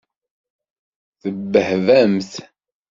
Tebbehbamt? 1.21 2.31